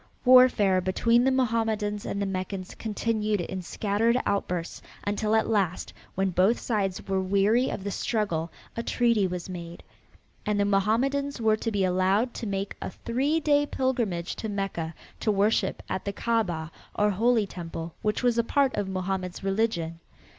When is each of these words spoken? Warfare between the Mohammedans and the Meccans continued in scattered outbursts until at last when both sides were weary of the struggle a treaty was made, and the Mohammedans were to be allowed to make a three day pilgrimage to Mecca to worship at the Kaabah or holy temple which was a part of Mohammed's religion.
Warfare 0.25 0.81
between 0.81 1.25
the 1.25 1.29
Mohammedans 1.31 2.07
and 2.07 2.19
the 2.19 2.25
Meccans 2.25 2.73
continued 2.73 3.39
in 3.39 3.61
scattered 3.61 4.17
outbursts 4.25 4.81
until 5.05 5.35
at 5.35 5.47
last 5.47 5.93
when 6.15 6.31
both 6.31 6.57
sides 6.59 7.07
were 7.07 7.21
weary 7.21 7.69
of 7.69 7.83
the 7.83 7.91
struggle 7.91 8.51
a 8.75 8.81
treaty 8.81 9.27
was 9.27 9.47
made, 9.47 9.83
and 10.43 10.59
the 10.59 10.65
Mohammedans 10.65 11.39
were 11.39 11.57
to 11.57 11.69
be 11.69 11.83
allowed 11.85 12.33
to 12.33 12.47
make 12.47 12.75
a 12.81 12.89
three 12.89 13.39
day 13.39 13.67
pilgrimage 13.67 14.35
to 14.37 14.49
Mecca 14.49 14.95
to 15.19 15.31
worship 15.31 15.83
at 15.87 16.03
the 16.05 16.13
Kaabah 16.13 16.71
or 16.95 17.11
holy 17.11 17.45
temple 17.45 17.93
which 18.01 18.23
was 18.23 18.39
a 18.39 18.43
part 18.43 18.73
of 18.75 18.89
Mohammed's 18.89 19.43
religion. 19.43 19.99